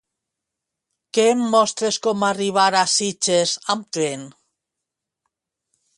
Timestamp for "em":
1.33-1.43